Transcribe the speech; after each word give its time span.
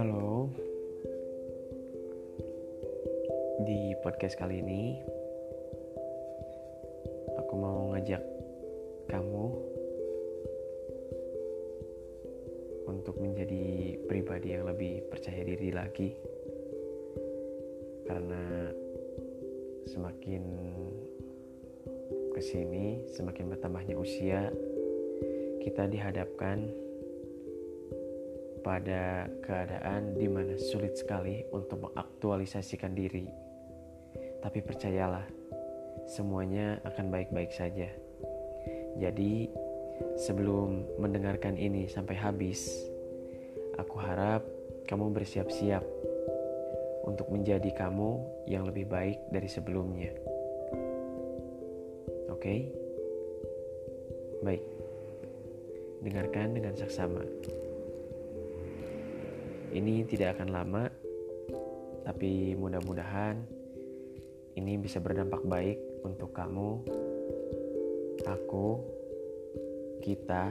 Halo. 0.00 0.48
Di 3.68 3.92
podcast 4.00 4.32
kali 4.40 4.64
ini 4.64 4.96
aku 7.36 7.52
mau 7.60 7.92
ngajak 7.92 8.24
kamu 9.12 9.44
untuk 12.88 13.12
menjadi 13.20 14.00
pribadi 14.08 14.56
yang 14.56 14.72
lebih 14.72 15.04
percaya 15.12 15.44
diri 15.44 15.68
lagi. 15.68 16.16
Karena 18.08 18.72
semakin 19.84 20.44
ke 22.32 22.40
sini, 22.40 23.04
semakin 23.04 23.52
bertambahnya 23.52 24.00
usia, 24.00 24.48
kita 25.60 25.84
dihadapkan 25.92 26.88
pada 28.60 29.28
keadaan 29.44 30.16
di 30.16 30.28
mana 30.28 30.56
sulit 30.56 30.96
sekali 30.96 31.44
untuk 31.52 31.88
mengaktualisasikan 31.88 32.92
diri. 32.92 33.28
Tapi 34.40 34.58
percayalah, 34.64 35.24
semuanya 36.08 36.80
akan 36.84 37.12
baik-baik 37.12 37.52
saja. 37.52 37.88
Jadi, 38.96 39.48
sebelum 40.16 41.00
mendengarkan 41.00 41.56
ini 41.56 41.88
sampai 41.88 42.16
habis, 42.16 42.88
aku 43.76 43.96
harap 44.00 44.44
kamu 44.88 45.12
bersiap-siap 45.12 45.84
untuk 47.06 47.28
menjadi 47.32 47.70
kamu 47.72 48.20
yang 48.48 48.66
lebih 48.68 48.88
baik 48.88 49.18
dari 49.32 49.48
sebelumnya. 49.48 50.12
Oke? 52.28 52.40
Okay? 52.40 52.60
Baik. 54.40 54.64
Dengarkan 56.00 56.56
dengan 56.56 56.74
saksama. 56.76 57.20
Ini 59.70 60.02
tidak 60.02 60.34
akan 60.34 60.48
lama, 60.50 60.90
tapi 62.02 62.58
mudah-mudahan 62.58 63.38
ini 64.58 64.74
bisa 64.82 64.98
berdampak 64.98 65.46
baik 65.46 65.78
untuk 66.02 66.34
kamu, 66.34 66.82
aku, 68.26 68.68
kita, 70.02 70.50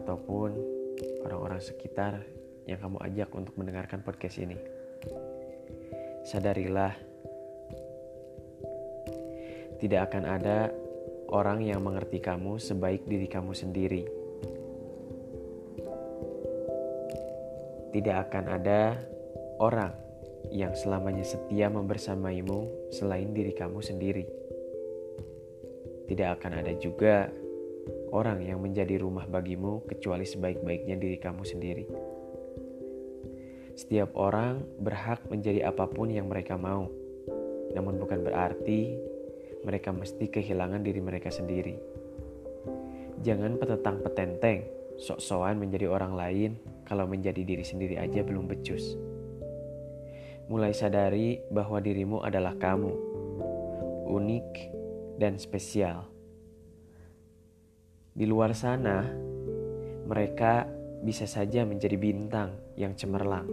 ataupun 0.00 0.56
orang-orang 1.28 1.60
sekitar 1.60 2.24
yang 2.64 2.80
kamu 2.80 2.96
ajak 3.04 3.28
untuk 3.36 3.54
mendengarkan 3.60 4.00
podcast 4.00 4.40
ini. 4.40 4.56
Sadarilah, 6.24 6.96
tidak 9.84 10.08
akan 10.08 10.24
ada 10.24 10.72
orang 11.28 11.60
yang 11.60 11.84
mengerti 11.84 12.24
kamu 12.24 12.56
sebaik 12.56 13.04
diri 13.04 13.28
kamu 13.28 13.52
sendiri. 13.52 14.21
Tidak 17.92 18.16
akan 18.28 18.44
ada 18.48 18.96
orang 19.60 19.92
yang 20.48 20.72
selamanya 20.72 21.22
setia 21.22 21.68
membersamaimu 21.68 22.90
selain 22.90 23.30
diri 23.36 23.52
kamu 23.52 23.78
sendiri. 23.84 24.24
Tidak 26.08 26.28
akan 26.40 26.64
ada 26.64 26.72
juga 26.80 27.28
orang 28.12 28.44
yang 28.44 28.60
menjadi 28.60 29.00
rumah 29.00 29.28
bagimu 29.28 29.84
kecuali 29.88 30.24
sebaik-baiknya 30.24 30.96
diri 30.96 31.20
kamu 31.20 31.42
sendiri. 31.44 31.84
Setiap 33.72 34.12
orang 34.16 34.60
berhak 34.80 35.24
menjadi 35.32 35.72
apa 35.72 35.88
pun 35.88 36.12
yang 36.12 36.28
mereka 36.28 36.60
mau, 36.60 36.88
namun 37.72 37.96
bukan 37.96 38.20
berarti 38.20 38.96
mereka 39.64 39.94
mesti 39.94 40.28
kehilangan 40.28 40.84
diri 40.84 41.00
mereka 41.00 41.32
sendiri. 41.32 41.76
Jangan 43.22 43.56
petetang 43.56 44.02
petenteng, 44.04 44.66
sok-sokan 45.00 45.56
menjadi 45.56 45.88
orang 45.88 46.12
lain 46.12 46.52
kalau 46.86 47.06
menjadi 47.06 47.42
diri 47.42 47.64
sendiri 47.64 47.98
aja 47.98 48.22
belum 48.22 48.46
becus. 48.46 48.94
Mulai 50.50 50.74
sadari 50.74 51.40
bahwa 51.48 51.78
dirimu 51.78 52.20
adalah 52.20 52.58
kamu, 52.58 52.92
unik 54.10 54.48
dan 55.16 55.38
spesial. 55.38 56.10
Di 58.12 58.28
luar 58.28 58.52
sana, 58.52 59.08
mereka 60.04 60.68
bisa 61.00 61.24
saja 61.24 61.64
menjadi 61.64 61.96
bintang 61.96 62.52
yang 62.76 62.92
cemerlang, 62.92 63.48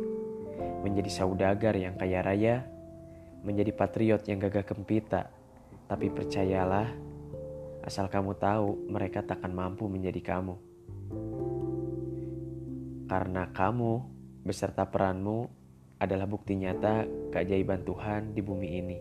menjadi 0.84 1.08
saudagar 1.08 1.80
yang 1.80 1.96
kaya 1.96 2.20
raya, 2.20 2.68
menjadi 3.46 3.72
patriot 3.72 4.28
yang 4.28 4.44
gagah 4.44 4.68
gempita. 4.68 5.31
Tapi 5.88 6.12
percayalah, 6.12 6.92
asal 7.88 8.12
kamu 8.12 8.36
tahu 8.36 8.92
mereka 8.92 9.24
takkan 9.24 9.56
mampu 9.56 9.88
menjadi 9.88 10.20
kamu 10.36 10.69
karena 13.09 13.50
kamu 13.50 14.06
beserta 14.46 14.86
peranmu 14.86 15.50
adalah 16.00 16.30
bukti 16.30 16.56
nyata 16.56 17.09
keajaiban 17.34 17.84
Tuhan 17.84 18.38
di 18.38 18.42
bumi 18.46 18.68
ini. 18.80 18.97